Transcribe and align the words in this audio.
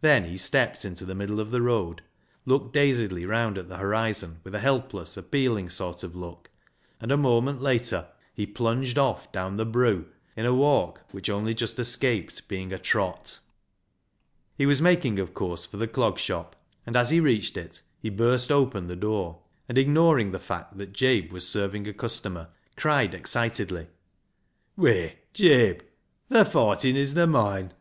Then 0.00 0.24
he 0.24 0.38
stepped 0.38 0.86
into 0.86 1.04
the 1.04 1.14
middle 1.14 1.40
of 1.40 1.50
the 1.50 1.60
road, 1.60 2.00
looked 2.46 2.72
dazedly 2.72 3.26
round 3.26 3.58
at 3.58 3.68
the 3.68 3.76
horizon 3.76 4.40
with 4.42 4.54
a 4.54 4.60
helpless, 4.60 5.14
appealing 5.14 5.68
sort 5.68 6.02
of 6.02 6.16
look, 6.16 6.48
and 7.02 7.12
a 7.12 7.18
moment 7.18 7.60
later 7.60 8.08
he 8.32 8.46
plunged 8.46 8.96
off 8.96 9.30
down 9.30 9.58
the" 9.58 9.66
broo" 9.76 10.06
in 10.38 10.46
a 10.46 10.52
v/alk 10.52 11.00
which 11.10 11.28
only 11.28 11.52
just 11.52 11.78
escaped 11.78 12.48
being 12.48 12.72
a 12.72 12.78
trot. 12.78 13.40
176 14.56 14.56
BECKSIDE 14.56 14.56
LIGHTS 14.56 14.56
He 14.56 14.66
was 14.66 14.80
making, 14.80 15.18
of 15.18 15.34
course, 15.34 15.66
for 15.66 15.76
the 15.76 15.86
Clog 15.86 16.18
Shop, 16.18 16.56
and 16.86 16.96
as 16.96 17.10
he 17.10 17.20
reached 17.20 17.58
it, 17.58 17.82
he 17.98 18.08
burst 18.08 18.50
open 18.50 18.86
the 18.86 18.96
door, 18.96 19.42
and, 19.68 19.76
ignoring 19.76 20.30
the 20.30 20.38
fact 20.40 20.78
that 20.78 20.94
Jabe 20.94 21.28
was 21.28 21.46
serving 21.46 21.86
a 21.86 21.92
customer, 21.92 22.48
cried 22.78 23.12
excitedly— 23.12 23.88
"Whey, 24.78 25.18
Jabe, 25.34 25.82
the 26.30 26.46
fortin 26.46 26.96
isna 26.96 27.26
moine." 27.26 27.72